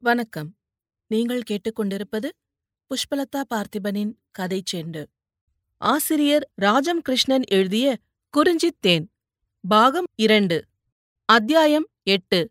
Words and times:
வணக்கம். 0.00 0.56
நீங்கள் 1.06 1.42
கேட்டுக்கொண்டிருப்பது 1.50 2.28
புஷ்பலதா 2.90 3.42
பார்த்திபனின் 3.54 4.12
கதை 4.30 4.62
செண்டு. 4.72 5.04
ஆசிரியர் 5.76 6.50
ராஜம் 6.54 7.02
கிருஷ்ணன் 7.02 7.42
எழுதிய 7.48 7.96
குறிஞ்சித் 8.30 8.80
தேன் 8.80 9.10
பாகம் 9.68 10.04
இரண்டு 10.14 10.64
அத்தியாயம் 11.24 11.88
எட்டு 12.02 12.50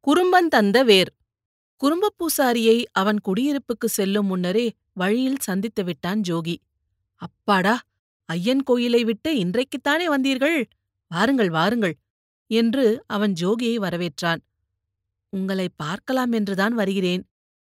குறும்பன் 0.00 0.48
தந்த 0.48 0.82
வேர். 0.82 1.14
குறும்பப் 1.76 2.14
பூசாரியை 2.18 2.84
அவன் 2.92 3.16
குடியிருப்புக்கு 3.24 3.86
செல்லும் 3.86 4.26
முன்னரே 4.26 4.72
வழியில் 4.92 5.40
சந்தித்து 5.40 5.84
விட்டான் 5.84 6.20
ஜோகி. 6.28 6.56
அப்பாடா 7.14 7.80
ஐயன் 8.24 8.62
கோயிலை 8.62 9.04
விட்டு 9.04 9.34
இன்றைக்குத்தானே 9.34 10.08
வந்தீர்கள்? 10.08 10.64
வாருங்கள் 11.08 11.50
வாருங்கள் 11.50 11.96
என்று 12.46 13.04
அவன் 13.06 13.32
ஜோகியை 13.40 13.76
வரவேற்றான். 13.78 14.38
உங்களை 15.36 15.66
பார்க்கலாம் 15.76 16.32
என்றுதான் 16.32 16.74
வருகிறேன் 16.74 17.22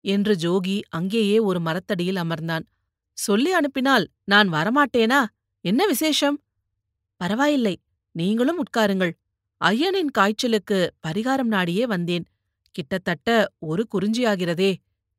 என்று 0.05 0.33
ஜோகி 0.35 0.77
அங்கேயே 0.89 1.37
ஒரு 1.39 1.59
மரத்தடியில் 1.59 2.15
அமர்ந்தான். 2.15 2.65
சொல்லி 3.17 3.51
அனுப்பினால் 3.51 4.05
நான் 4.23 4.49
வரமாட்டேனா? 4.49 5.19
என்ன 5.65 5.81
விசேஷம்? 5.85 6.37
பரவாயில்லை 7.21 7.75
நீங்களும் 8.15 8.61
உட்காருங்கள். 8.63 9.13
ஐயனின் 9.61 10.11
காய்ச்சலுக்கு 10.11 10.77
பரிகாரம் 11.07 11.51
நாடியே 11.55 11.83
வந்தேன். 11.83 12.25
கிட்டத்தட்ட 12.75 13.29
ஒரு 13.59 13.83
குறிஞ்சியாகிறதே 13.93 14.71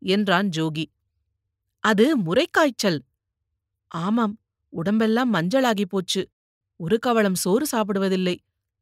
என்றான் 0.02 0.48
ஜோகி. 0.56 0.84
அது 1.84 2.06
முறைக்காய்ச்சல். 2.19 3.00
ஆமாம் 3.91 4.34
உடம்பெல்லாம் 4.72 5.30
மஞ்சளாகி 5.34 5.84
போச்சு. 5.88 6.22
ஒரு 6.80 6.97
கவளம் 6.98 7.38
சோறு 7.45 7.66
சாப்பிடுவதில்லை. 7.72 8.36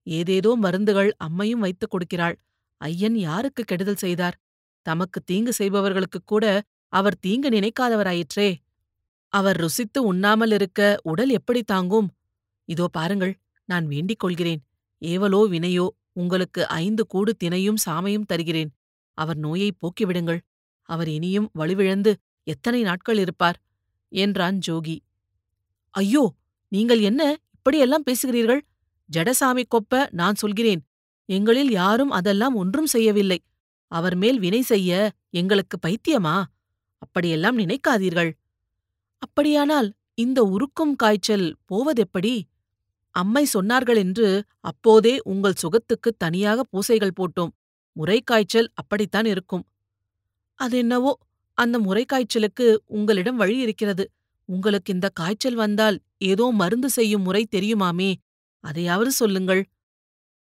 ஏதேதோ 0.07 0.51
மருந்துகள் 0.57 1.11
அம்மையும் 1.25 1.65
வைத்துக் 1.65 1.93
கொடுக்கிறாள். 1.93 2.37
ஐயன் 2.81 3.17
யாருக்கு 3.17 3.65
கெடுதல் 3.65 3.95
செய்தார்? 3.95 4.37
தமக்கு 4.87 5.21
தீங்கு 5.23 5.53
செய்பவர்களுக்குக் 5.53 6.27
கூட 6.27 6.45
அவர் 6.93 7.19
தீங்கு 7.19 7.49
நினைக்காதவராயிற்றே. 7.49 8.49
அவர் 9.33 9.57
ருசித்து 9.57 10.03
உண்ணாமல் 10.03 10.51
இருக்க 10.51 11.01
உடல் 11.03 11.31
எப்படி 11.31 11.63
தாங்கும்? 11.63 12.09
இதோ 12.69 12.89
பாருங்கள் 12.89 13.35
நான் 13.69 13.87
வேண்டிக் 13.87 14.19
கொள்கிறேன். 14.19 14.63
ஏவலோ 15.03 15.41
வினையோ 15.51 15.87
உங்களுக்கு 16.13 16.69
ஐந்து 16.69 17.07
கூடு 17.07 17.37
தினையும் 17.45 17.81
சாமையும் 17.87 18.27
தருகிறேன். 18.27 18.71
அவர் 19.19 19.37
நோயைப் 19.37 19.79
போக்கிவிடுங்கள். 19.81 20.41
அவர் 20.89 21.09
இனியும் 21.09 21.51
வலுவிழந்து 21.53 22.13
எத்தனை 22.47 22.83
நாட்கள் 22.83 23.19
இருப்பார்? 23.19 23.59
என்றான் 24.13 24.59
ஜோகி. 24.67 24.97
ஐயோ 25.95 26.25
நீங்கள் 26.73 27.01
என்ன 27.01 27.23
இப்படியெல்லாம் 27.55 28.05
பேசுகிறீர்கள்? 28.11 28.61
ஜடசாமி 29.09 29.65
கொப்ப 29.71 30.09
நான் 30.11 30.35
சொல்கிறேன். 30.35 30.83
எங்களில் 31.31 31.71
யாரும் 31.71 32.11
அதெல்லாம் 32.11 32.55
ஒன்றும் 32.55 32.87
செய்யவில்லை. 32.87 33.39
அவர் 33.93 34.17
மேல் 34.17 34.39
வினை 34.39 34.61
செய்ய 34.61 35.13
எங்களுக்கு 35.31 35.79
பைத்தியமா? 35.87 36.43
அப்படியெல்லாம் 36.99 37.59
நினைக்காதீர்கள். 37.59 38.31
அப்படியானால் 39.19 39.93
இந்த 40.15 40.43
உருக்கும் 40.45 40.97
காய்ச்சல் 40.97 41.57
போவதெப்படி? 41.67 42.43
அம்மை 43.11 43.47
சொன்னார்கள் 43.55 43.97
என்று 43.97 44.45
அப்போதே 44.61 45.21
உங்கள் 45.23 45.61
சுகத்துக்குத் 45.63 46.19
தனியாக 46.19 46.65
பூசைகள் 46.65 47.17
போட்டோம். 47.21 47.53
முறைக்காய்ச்சல் 47.97 48.69
அப்படித்தான் 48.75 49.25
இருக்கும். 49.25 49.65
அதென்னவோ 50.59 51.13
அந்த 51.59 51.79
முறைக்காய்ச்சலுக்கு 51.79 52.77
உங்களிடம் 52.87 53.37
வழி 53.37 53.57
இருக்கிறது. 53.59 54.11
உங்களுக்கு 54.45 54.93
இந்த 54.93 55.09
காய்ச்சல் 55.09 55.55
வந்தால் 55.55 56.01
ஏதோ 56.19 56.51
மருந்து 56.53 56.89
செய்யும் 56.91 57.23
முறை 57.23 57.47
தெரியுமாமே? 57.57 58.15
அதையாவது 58.65 59.11
சொல்லுங்கள். 59.13 59.63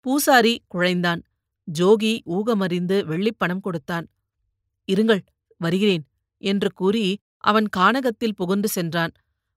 பூசாரி 0.00 0.62
குழைந்தான். 0.68 1.22
ஜோகி 1.78 2.20
ஊகமறிந்து 2.26 3.04
வெள்ளிப்பணம் 3.04 3.60
கொடுத்தான். 3.60 4.06
இருங்கள் 4.92 5.20
வருகிறேன் 5.56 6.04
என்று 6.38 6.72
கூறி 6.72 7.18
அவன் 7.36 7.66
கானகத்தில் 7.76 8.36
புகுந்து 8.36 8.68
சென்றான். 8.68 9.10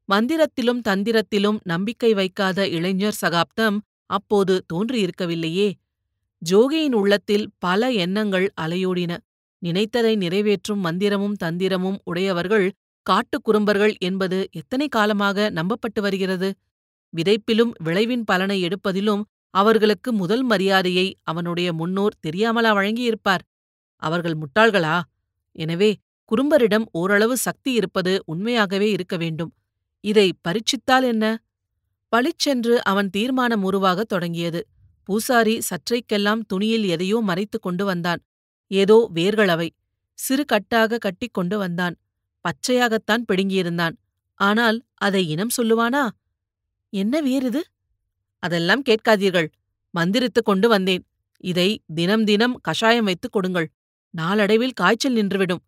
மந்திரத்திலும் 0.10 0.82
தந்திரத்திலும் 0.88 1.58
நம்பிக்கை 1.64 2.14
வைக்காத 2.14 2.68
இளைஞர் 2.68 3.14
சகாப்தம் 3.14 3.82
அப்போது 4.06 4.66
தோன்றியிருக்கவில்லையே. 4.74 5.74
ஜோகியின் 6.50 6.92
உள்ளத்தில் 6.92 7.50
பல 7.60 7.92
எண்ணங்கள் 7.92 8.54
அலையோடின. 8.62 9.18
நினைத்ததை 9.66 10.16
நிறைவேற்றும் 10.16 10.84
மந்திரமும் 10.86 11.38
தந்திரமும் 11.44 11.98
உடையவர்கள் 12.04 12.72
காட்டுக் 13.06 13.44
குறும்பர்கள் 13.44 13.96
என்பது 14.00 14.48
எத்தனை 14.52 14.88
காலமாக 14.88 15.52
நம்பப்பட்டு 15.52 16.02
வருகிறது? 16.02 16.54
விதைப்பிலும் 17.14 17.72
விளைவின் 17.84 18.24
பலனை 18.24 18.64
எடுப்பதிலும் 18.64 19.24
அவர்களுக்கு 19.54 20.14
முதல் 20.14 20.44
மரியாதையை 20.44 21.16
அவனுடைய 21.22 21.74
முன்னோர் 21.74 22.16
தெரியாமலா 22.28 22.72
வழங்கியிருப்பார்? 22.78 23.44
அவர்கள் 23.96 24.38
முட்டாள்களா? 24.38 25.02
எனவே 25.52 25.96
குறும்பரிடம் 26.26 26.90
ஓரளவு 26.92 27.38
சக்தி 27.38 27.74
இருப்பது 27.74 28.24
உண்மையாகவே 28.26 28.92
இருக்க 28.92 29.18
வேண்டும். 29.18 29.54
இதை 30.02 30.34
பரீட்சித்தால் 30.48 31.04
என்ன? 31.04 31.44
பளிச்சென்று 32.10 32.84
அவன் 32.84 33.10
தீர்மானம் 33.10 33.64
உருவாகத் 33.64 34.10
தொடங்கியது. 34.10 34.68
பூசாரி 35.04 35.62
சற்றைக்கெல்லாம் 35.70 36.42
துணியில் 36.48 36.84
எதையோ 36.84 37.20
மறைத்துக் 37.20 37.62
கொண்டு 37.62 37.86
வந்தான். 37.86 38.22
ஏதோ 38.68 39.10
வேர்கள் 39.14 39.48
அவை 39.48 39.74
சிறு 40.14 40.46
கட்டாக 40.46 40.98
கட்டிக் 40.98 41.34
கொண்டு 41.34 41.58
வந்தான். 41.58 41.96
பச்சையாகத்தான் 42.46 43.26
பிடுங்கியிருந்தான். 43.32 43.96
ஆனால் 44.40 44.84
அதை 44.94 45.30
இனம் 45.30 45.54
சொல்லுவானா? 45.58 46.10
என்ன 46.90 47.22
வேறு 47.22 47.48
இது? 47.48 47.62
அதெல்லாம் 48.42 48.84
கேட்காதீர்கள். 48.90 49.48
மந்திரித்துக் 49.90 50.46
கொண்டு 50.46 50.68
வந்தேன். 50.70 51.06
இதை 51.38 51.82
தினம் 51.96 52.24
தினம் 52.24 52.60
கஷாயம் 52.62 53.04
வைத்துக் 53.04 53.32
கொடுங்கள். 53.32 53.72
நாளடைவில் 54.10 54.72
காய்ச்சல் 54.72 55.16
நின்றுவிடும். 55.16 55.62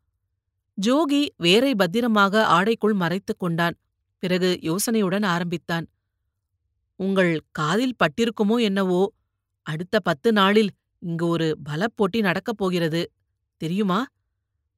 ஜோகி 0.81 1.27
வேரை 1.37 1.75
பத்திரமாக 1.75 2.45
ஆடைக்குள் 2.47 2.93
மறைத்துக் 2.93 3.39
கொண்டான். 3.39 3.77
பிறகு 4.17 4.59
யோசனையுடன் 4.61 5.25
ஆரம்பித்தான். 5.25 5.87
உங்கள் 6.95 7.41
காதில் 7.51 7.95
பட்டிருக்குமோ 7.99 8.61
என்னவோ? 8.61 9.13
அடுத்த 9.61 9.99
பத்து 9.99 10.31
நாளில் 10.31 10.69
இங்கு 10.99 11.27
ஒரு 11.27 11.57
பலப்போட்டி 11.69 12.19
நடக்கப் 12.19 12.57
போகிறது. 12.57 13.11
தெரியுமா? 13.57 14.05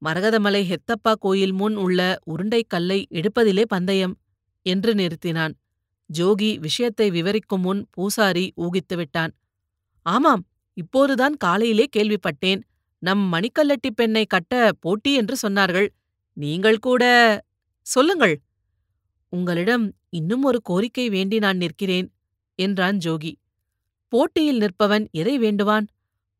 மரகதமலை 0.05 0.61
ஹெத்தப்பா 0.63 1.13
கோயில் 1.19 1.51
முன் 1.51 1.75
உள்ள 1.75 2.19
உருண்டைக் 2.25 2.67
கல்லை 2.67 3.07
எடுப்பதிலே 3.09 3.61
பந்தயம் 3.67 4.17
என்று 4.61 4.93
நிறுத்தினான். 4.93 5.53
ஜோகி 6.09 6.59
விஷயத்தை 6.59 7.09
விவரிக்கும் 7.09 7.61
முன் 7.61 7.81
பூசாரி 7.91 8.53
ஊகித்துவிட்டான் 8.57 9.33
ஆமாம் 10.05 10.43
இப்போதுதான் 10.77 11.35
காலையிலே 11.37 11.85
கேள்விப்பட்டேன். 11.97 12.61
நம் 12.99 13.33
மணிக்கல்லட்டி 13.33 13.89
பெண்ணை 13.95 14.25
கட்ட 14.25 14.71
போட்டி 14.79 15.13
என்று 15.13 15.35
சொன்னார்கள். 15.41 15.87
நீங்கள் 16.37 16.79
கூட 16.79 17.03
சொல்லுங்கள். 17.87 18.35
உங்களிடம் 19.33 19.85
இன்னும் 20.09 20.43
ஒரு 20.43 20.59
கோரிக்கை 20.61 21.09
வேண்டி 21.09 21.39
நான் 21.39 21.57
நிற்கிறேன் 21.57 22.07
என்றான் 22.59 22.97
ஜோகி. 22.97 23.33
போட்டியில் 24.13 24.61
நிற்பவன் 24.61 25.05
எதை 25.11 25.39
வேண்டுவான்? 25.39 25.85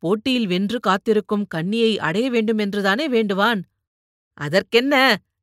போட்டியில் 0.03 0.47
வென்று 0.47 0.80
காத்திருக்கும் 0.80 1.46
கன்னியை 1.56 1.97
அடைய 1.97 2.32
வேண்டுமென்றுதானே 2.32 3.06
வேண்டுவான்? 3.09 3.62
அதற்கென்ன? 4.38 4.96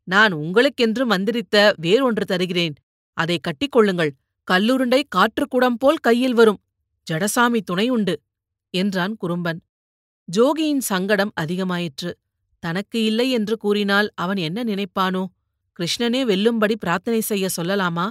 நான் 0.08 0.32
உங்களுக்கென்று 0.32 1.04
மந்திரித்த 1.06 1.56
வேறொன்று 1.82 2.24
தருகிறேன். 2.26 2.74
அதை 3.12 3.40
கட்டிக்கொள்ளுங்கள். 3.40 4.10
கல்லுருண்டை 4.50 5.02
காற்றுக்குடம் 5.16 5.74
போல் 5.78 5.96
கையில் 5.96 6.34
வரும். 6.34 6.60
ஜடசாமி 7.10 7.60
துணை 7.60 7.88
உண்டு 7.88 8.20
என்றான் 8.70 9.16
குறும்பன். 9.16 9.62
ஜோகியின் 10.36 10.78
சங்கடம் 10.78 11.32
அதிகமாயிற்று. 11.40 12.12
தனக்கு 12.58 13.04
இல்லை 13.04 13.30
என்று 13.30 13.56
கூறினால் 13.56 14.12
அவன் 14.14 14.36
என்ன 14.36 14.64
நினைப்பானோ? 14.64 15.26
கிருஷ்ணனே 15.78 16.24
வெல்லும்படி 16.24 16.76
பிரார்த்தனை 16.76 17.20
செய்ய 17.20 17.48
சொல்லலாமா? 17.56 18.08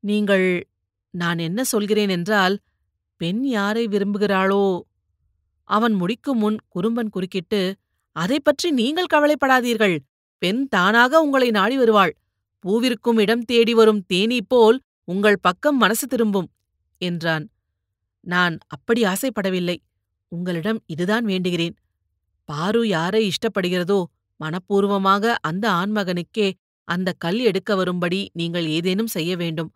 நீங்கள் 0.00 0.68
நான் 1.10 1.38
என்ன 1.38 1.64
சொல்கிறேன் 1.64 2.08
என்றால் 2.08 2.58
பெண் 3.16 3.44
யாரை 3.44 3.88
விரும்புகிறாளோ? 3.88 4.80
அவன் 5.64 5.92
முடிக்கும் 5.92 6.38
முன் 6.38 6.58
குறும்பன் 6.68 7.08
குறுக்கிட்டு 7.08 7.76
அதைப் 8.12 8.44
பற்றி 8.44 8.70
நீங்கள் 8.70 9.06
கவலைப்படாதீர்கள். 9.14 9.98
பெண் 10.38 10.68
தானாக 10.68 11.20
உங்களை 11.20 11.50
நாடி 11.50 11.76
வருவாள். 11.76 12.16
பூவிற்கும் 12.64 13.18
இடம் 13.18 13.44
தேடி 13.44 13.74
வரும் 13.74 14.04
தேனீ 14.12 14.38
போல் 14.48 14.78
உங்கள் 15.04 15.38
பக்கம் 15.40 15.76
மனசு 15.76 16.06
திரும்பும் 16.06 16.48
என்றான். 17.00 17.50
நான் 18.20 18.58
அப்படி 18.66 19.02
ஆசைப்படவில்லை. 19.02 19.76
உங்களிடம் 20.32 20.80
இதுதான் 20.86 21.24
வேண்டுகிறேன். 21.24 21.74
பாரு 22.48 22.88
யாரை 22.88 23.22
இஷ்டப்படுகிறதோ 23.30 24.04
மனப்பூர்வமாக 24.40 25.34
அந்த 25.40 25.64
ஆண்மகனுக்கே 25.70 26.48
அந்த 26.88 27.12
கல் 27.18 27.40
எடுக்க 27.40 27.74
வரும்படி 27.74 28.30
நீங்கள் 28.32 28.66
ஏதேனும் 28.66 29.06
செய்ய 29.06 29.36
வேண்டும். 29.36 29.70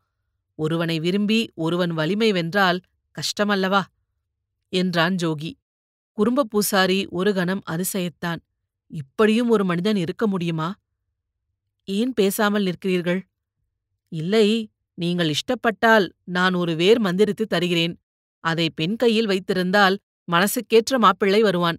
ஒருவனை 0.59 1.01
விரும்பி 1.01 1.51
ஒருவன் 1.55 1.91
வலிமை 1.91 2.33
வென்றால் 2.33 2.81
கஷ்டமல்லவா? 3.17 3.83
என்றான் 4.73 5.15
ஜோகி. 5.15 5.53
குறும்ப 6.19 6.45
பூசாரி 6.45 7.07
ஒரு 7.11 7.35
கணம் 7.35 7.63
அதிசயத்தான். 7.71 8.41
இப்படியும் 8.91 9.49
ஒரு 9.49 9.65
மனிதன் 9.65 9.97
இருக்க 9.97 10.27
முடியுமா? 10.27 10.75
ஏன் 11.91 12.13
பேசாமல் 12.13 12.65
நிற்கிறீர்கள்? 12.65 13.21
இல்லை 14.09 14.71
நீங்கள் 14.95 15.35
இஷ்டப்பட்டால் 15.35 16.09
நான் 16.25 16.55
ஒரு 16.55 16.75
வேர் 16.77 17.01
மந்திரித்து 17.01 17.47
தருகிறேன். 17.47 18.01
அதை 18.41 18.71
பெண் 18.71 18.97
கையில் 18.97 19.27
வைத்திருந்தால் 19.27 19.99
மனசுக்கேற்ற 20.33 20.99
மாப்பிள்ளை 20.99 21.43
வருவான். 21.43 21.79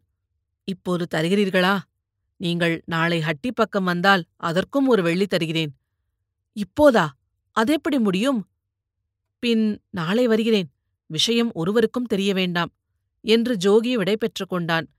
இப்போது 0.63 1.07
தருகிறீர்களா? 1.15 1.79
நீங்கள் 2.37 2.81
நாளை 2.85 3.21
ஹட்டி 3.21 3.51
பக்கம் 3.53 3.83
வந்தால் 3.83 4.23
அதற்கும் 4.35 4.87
ஒரு 4.87 5.03
வெள்ளி 5.03 5.25
தருகிறேன். 5.25 5.77
இப்போதா? 6.53 7.09
அதெப்படி 7.51 7.99
முடியும்? 7.99 8.47
பின் 9.39 9.81
நாளை 9.89 10.27
வருகிறேன். 10.27 10.71
விஷயம் 11.05 11.51
ஒருவருக்கும் 11.53 12.05
தெரிய 12.05 12.33
வேண்டாம் 12.33 12.71
என்று 13.21 13.55
ஜோகி 13.55 13.93
விடை 13.93 14.15
கொண்டான். 14.47 14.89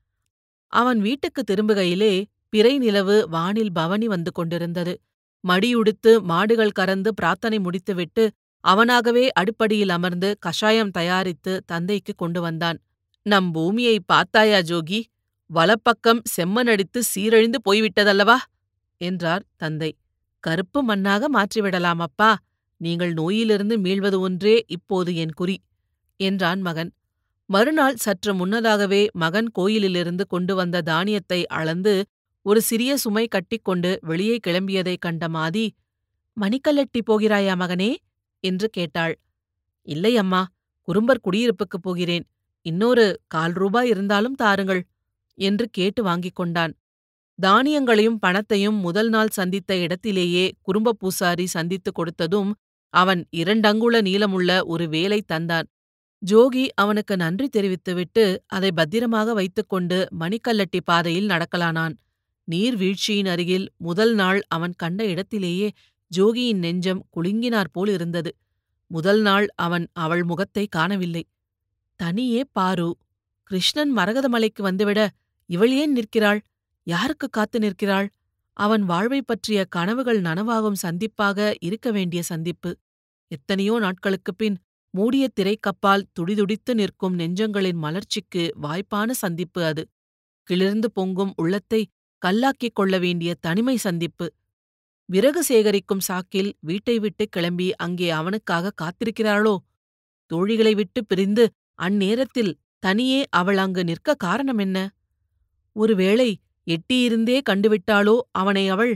அவன் 0.67 0.99
வீட்டுக்கு 0.99 1.43
திரும்புகையிலே 1.51 2.25
பிறை 2.53 2.73
நிலவு 2.77 3.15
வானில் 3.29 3.73
பவனி 3.73 4.07
வந்து 4.07 4.31
கொண்டிருந்தது. 4.31 4.93
மடியுடுத்து 5.43 6.11
மாடுகள் 6.21 6.77
கறந்து 6.79 7.09
பிரார்த்தனை 7.13 7.59
முடித்துவிட்டு 7.59 8.23
அவனாகவே 8.63 9.25
அடுப்படியில் 9.39 9.89
அமர்ந்து 9.89 10.29
கஷாயம் 10.39 10.91
தயாரித்து 10.91 11.53
தந்தைக்கு 11.65 12.13
கொண்டு 12.15 12.39
வந்தான். 12.41 12.77
நம் 13.25 13.51
பூமியை 13.51 13.95
பார்த்தாயா 14.05 14.59
ஜோகி? 14.61 14.99
வலப்பக்கம் 15.49 16.21
செம்மனடித்து 16.35 16.99
சீரழிந்து 17.11 17.57
போய்விட்டதல்லவா? 17.65 18.37
என்றார் 19.01 19.43
தந்தை. 19.57 19.91
கருப்பு 20.43 20.79
மண்ணாக 20.83 21.23
மாற்றிவிடலாம் 21.33 22.01
அப்பா. 22.01 22.31
நீங்கள் 22.81 23.13
நோயிலிருந்து 23.13 23.75
மீள்வது 23.77 24.17
ஒன்றே 24.19 24.55
இப்போது 24.67 25.11
என் 25.15 25.35
குறி 25.35 25.57
என்றான் 26.19 26.61
மகன். 26.61 26.91
மறுநாள் 27.49 27.95
சற்று 27.95 28.31
முன்னதாகவே 28.33 29.01
மகன் 29.13 29.49
கோயிலிலிருந்து 29.51 30.23
கொண்டு 30.27 30.53
வந்த 30.55 30.81
தானியத்தை 30.81 31.39
அளந்து 31.45 31.93
ஒரு 32.45 32.61
சிறிய 32.61 32.97
சுமை 32.97 33.27
கட்டிக்கொண்டு 33.27 33.99
வெளியே 34.01 34.39
கிளம்பியதைக் 34.47 34.99
கண்ட 34.99 35.27
மாதி 35.27 35.69
மணிக்கல்லட்டி 36.37 36.99
போகிறாயா 37.07 37.55
மகனே? 37.55 37.95
என்று 38.39 38.69
கேட்டாள். 38.69 39.19
இல்லை 39.81 40.17
அம்மா 40.17 40.47
குறும்பர் 40.81 41.19
குடியிருப்புக்குப் 41.23 41.81
போகிறேன். 41.81 42.25
இன்னொரு 42.61 43.21
கால் 43.27 43.53
ரூபாய் 43.53 43.89
இருந்தாலும் 43.89 44.35
தாருங்கள் 44.35 44.81
என்று 45.37 45.67
கேட்டு 45.71 46.03
வாங்கிக் 46.03 46.35
கொண்டான். 46.35 46.73
தானியங்களையும் 47.39 48.19
பணத்தையும் 48.19 48.75
முதல் 48.75 49.09
நாள் 49.09 49.27
சந்தித்த 49.27 49.77
இடத்திலேயே 49.77 50.51
குறும்ப 50.61 50.89
பூசாரி 50.89 51.45
சந்தித்துக் 51.45 51.97
கொடுத்ததும் 51.99 52.51
அவன் 52.93 53.27
இரண்டங்குள 53.31 53.95
நீளமுள்ள 54.01 54.63
ஒரு 54.65 54.89
வேலை 54.89 55.23
தந்தான். 55.31 55.67
ஜோகி 56.25 56.67
அவனுக்கு 56.75 57.15
நன்றி 57.17 57.47
தெரிவித்துவிட்டு 57.49 58.43
அதை 58.47 58.71
பத்திரமாக 58.71 59.33
வைத்துக்கொண்டு 59.33 60.07
மணிக்கல்லட்டி 60.19 60.81
பாதையில் 60.83 61.27
நடக்கலானான். 61.27 61.93
நீர்வீழ்ச்சியின் 62.47 63.25
அருகில் 63.25 63.69
முதல் 63.77 64.13
நாள் 64.13 64.41
அவன் 64.47 64.73
கண்ட 64.73 65.05
இடத்திலேயே 65.05 65.71
ஜோகியின் 66.11 66.55
நெஞ்சம் 66.55 67.03
குலுங்கினாற் 67.15 67.71
போல் 67.71 67.89
இருந்தது. 67.89 68.31
முதல் 68.91 69.21
நாள் 69.21 69.47
அவன் 69.55 69.87
அவள் 69.93 70.23
முகத்தை 70.23 70.67
காணவில்லை. 70.67 71.23
தனியே 71.99 72.43
பாரு 72.51 72.97
கிருஷ்ணன் 73.43 73.95
மரகதமலைக்கு 73.97 74.61
வந்துவிட 74.61 75.07
இவள் 75.49 75.71
ஏன் 75.71 75.91
நிற்கிறாள்? 75.91 76.41
யாருக்கு 76.87 77.29
காத்து 77.29 77.59
நிற்கிறாள்? 77.59 78.07
அவன் 78.57 78.83
வாழ்வைப் 78.83 79.27
பற்றிய 79.27 79.65
கனவுகள் 79.65 80.21
நனவாகும் 80.21 80.79
சந்திப்பாக 80.81 81.55
இருக்க 81.59 81.91
வேண்டிய 81.91 82.21
சந்திப்பு. 82.21 82.77
எத்தனையோ 83.31 83.79
நாட்களுக்குப் 83.79 84.37
பின் 84.37 84.57
மூடிய 84.93 85.29
திரைக்கப்பால் 85.39 86.03
துடிதுடித்து 86.13 86.75
நிற்கும் 86.75 87.13
நெஞ்சங்களின் 87.13 87.79
மலர்ச்சிக்கு 87.83 88.43
வாய்ப்பான 88.61 89.11
சந்திப்பு 89.13 89.63
அது. 89.63 89.83
கிளிர்ந்து 90.43 90.91
பொங்கும் 90.91 91.33
உள்ளத்தை 91.35 91.81
கல்லாக்கிக் 92.25 92.73
கொள்ள 92.73 92.99
வேண்டிய 92.99 93.35
தனிமை 93.35 93.75
சந்திப்பு. 93.77 94.27
விறகு 95.05 95.43
சேகரிக்கும் 95.43 96.03
சாக்கில் 96.07 96.51
வீட்டை 96.59 96.99
விட்டு 96.99 97.27
கிளம்பி 97.29 97.75
அங்கே 97.75 98.09
அவனுக்காக 98.09 98.73
காத்திருக்கிறாளோ? 98.81 99.57
தோழிகளை 100.25 100.73
விட்டு 100.75 101.05
பிரிந்து 101.05 101.45
அந்நேரத்தில் 101.79 102.53
தனியே 102.79 103.25
அவள் 103.29 103.57
அங்கு 103.57 103.83
நிற்க 103.83 104.15
காரணம் 104.15 104.57
என்ன? 104.57 104.77
ஒருவேளை 105.73 106.29
எட்டியிருந்தே 106.67 107.37
கண்டுவிட்டாளோ 107.49 108.19
அவனை 108.31 108.69
அவள்? 108.69 108.93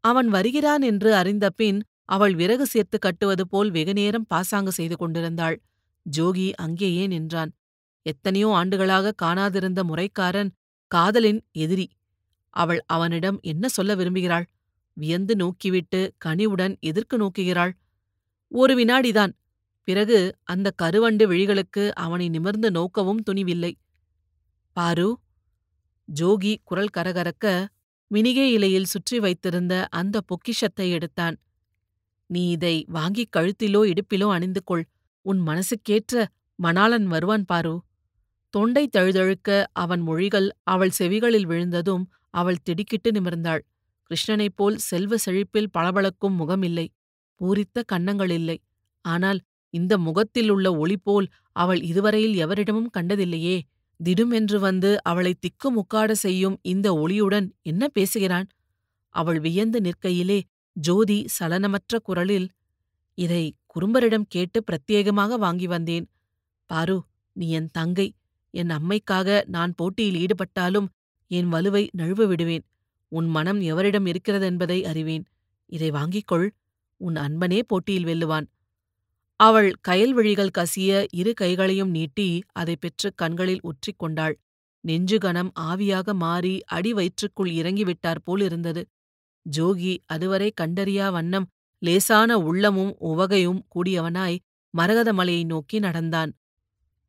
அவன் 0.00 0.28
வருகிறான் 0.28 0.82
என்று 0.82 1.14
அறிந்த 1.14 1.50
பின் 1.50 1.80
அவள் 2.04 2.34
விறகு 2.34 2.66
சேர்த்து 2.66 2.98
கட்டுவது 2.98 3.48
போல் 3.48 3.70
வெகுநேரம் 3.70 4.26
பாசாங்கு 4.26 4.72
செய்து 4.72 4.96
கொண்டிருந்தாள். 4.96 5.56
ஜோகி 6.16 6.52
அங்கேயே 6.54 7.06
நின்றான். 7.06 7.52
எத்தனையோ 8.02 8.48
ஆண்டுகளாக 8.50 9.14
காணாதிருந்த 9.22 9.80
முறைக்காரன் 9.82 10.50
காதலின் 10.86 11.40
எதிரி. 11.52 11.86
அவள் 12.50 12.82
அவனிடம் 12.86 13.38
என்ன 13.42 13.68
சொல்ல 13.68 13.94
விரும்புகிறாள்? 13.94 14.46
வியந்து 14.92 15.36
நோக்கிவிட்டு 15.36 16.12
கனிவுடன் 16.18 16.78
எதிர்க்கு 16.86 17.16
நோக்குகிறாள். 17.16 17.72
ஒரு 18.48 18.84
வினாடிதான். 18.84 19.32
பிறகு 19.84 20.36
அந்த 20.42 20.70
கருவண்டு 20.82 21.26
விழிகளுக்கு 21.26 21.90
அவனை 21.94 22.28
நிமிர்ந்து 22.28 22.70
நோக்கவும் 22.70 23.22
துணிவில்லை. 23.30 23.72
பாரு. 24.72 25.20
ஜோகி 26.20 26.56
குரல் 26.64 26.94
கரகரக்க 26.96 27.66
மினிகே 28.14 28.46
இலையில் 28.50 28.84
சுற்றி 28.84 29.18
வைத்திருந்த 29.18 29.88
அந்த 29.90 30.20
பொக்கிஷத்தை 30.20 30.90
எடுத்தான். 30.90 31.36
நீ 32.26 32.48
இதை 32.48 32.84
வாங்கிக் 32.88 33.32
கழுத்திலோ 33.36 33.80
இடுப்பிலோ 33.84 34.28
அணிந்து 34.30 34.64
கொள். 34.64 34.84
உன் 35.22 35.40
மனசுக்கேற்ற 35.40 36.26
மணாளன் 36.62 37.04
வருவான் 37.04 37.44
பாரு. 37.44 37.82
தொண்டை 38.50 38.88
தழுதழுக்க 38.96 39.64
அவன் 39.72 40.00
மொழிகள் 40.00 40.48
அவள் 40.62 40.90
செவிகளில் 40.98 41.46
விழுந்ததும் 41.46 42.10
அவள் 42.34 42.62
திடுக்கிட்டு 42.62 43.10
நிமிர்ந்தாள். 43.10 43.62
கிருஷ்ணனைப் 44.10 44.56
போல் 44.56 44.76
செல்வ 44.80 45.14
செழிப்பில் 45.24 45.72
பளபளக்கும் 45.72 46.38
முகமில்லை. 46.40 46.86
பூரித்த 47.40 47.84
கன்னங்கள் 47.92 48.30
இல்லை 48.30 48.56
ஆனால் 49.04 49.40
இந்த 49.74 49.92
முகத்தில் 49.98 50.50
உள்ள 50.50 50.66
ஒளி 50.74 50.96
போல் 50.96 51.26
அவள் 51.52 51.80
இதுவரையில் 51.82 52.36
எவரிடமும் 52.36 52.92
கண்டதில்லையே. 52.98 53.56
திடுமென்று 54.00 54.58
வந்து 54.58 54.90
அவளை 55.02 55.32
திக்கு 55.34 55.68
முக்காட 55.76 56.10
செய்யும் 56.24 56.56
இந்த 56.62 56.86
ஒளியுடன் 56.94 57.46
என்ன 57.62 57.82
பேசுகிறான்? 57.88 58.48
அவள் 59.14 59.40
வியந்து 59.40 59.78
நிற்கையிலே 59.80 60.38
ஜோதி 60.76 61.18
சலனமற்ற 61.36 61.98
குரலில் 62.02 62.48
இதை 63.18 63.44
குறும்பரிடம் 63.66 64.26
கேட்டு 64.28 64.58
பிரத்யேகமாக 64.66 65.36
வாங்கி 65.38 65.66
வந்தேன். 65.66 66.06
பாரு 66.70 66.96
நீ 67.36 67.46
என் 67.50 67.70
தங்கை. 67.72 68.08
என் 68.54 68.70
அம்மைக்காக 68.70 69.28
நான் 69.46 69.72
போட்டியில் 69.76 70.18
ஈடுபட்டாலும் 70.22 70.88
என் 71.30 71.52
வலுவை 71.52 71.82
நழுவ 71.98 72.26
விடுவேன். 72.26 72.64
உன் 73.12 73.28
மனம் 73.28 73.60
எவரிடம் 73.60 74.06
இருக்கிறதென்பதை 74.06 74.78
அறிவேன். 74.84 75.24
இதை 75.72 75.90
வாங்கிக் 75.90 76.26
கொள் 76.26 76.46
உன் 76.96 77.16
அன்பனே 77.16 77.60
போட்டியில் 77.66 78.04
வெல்லுவான். 78.04 78.46
அவள் 79.40 79.70
கயல்விழிகள் 79.88 80.56
கசிய 80.58 81.06
இரு 81.12 81.32
கைகளையும் 81.34 81.90
நீட்டி 81.90 82.28
அதை 82.52 82.74
பெற்று 82.76 83.08
கண்களில் 83.14 83.62
உற்றிக் 83.62 83.98
கொண்டாள். 83.98 84.34
நெஞ்சு 84.84 85.18
கணம் 85.18 85.52
ஆவியாக 85.60 86.14
மாறி 86.14 86.54
அடி 86.66 86.92
வயிற்றுக்குள் 86.92 87.50
இறங்கிவிட்டார் 87.50 88.20
போலிருந்தது 88.24 88.82
ஜோகி 89.46 89.92
அதுவரை 90.06 90.52
கண்டறியா 90.60 91.06
வண்ணம் 91.12 91.46
லேசான 91.82 92.30
உள்ளமும் 92.38 92.92
உவகையும் 92.98 93.60
கூடியவனாய் 93.74 94.38
மரகத 94.74 95.12
மலையை 95.12 95.44
நோக்கி 95.44 95.78
நடந்தான். 95.78 96.30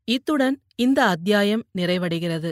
இத்துடன் 0.07 0.55
இந்த 0.75 0.99
அத்தியாயம் 1.05 1.63
நிறைவடைகிறது. 1.77 2.51